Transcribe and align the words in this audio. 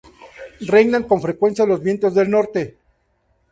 Reinan 0.73 1.03
con 1.03 1.21
frecuencia 1.21 1.63
los 1.67 1.79
vientos 1.83 2.15
del 2.15 2.27
norte. 2.31 2.75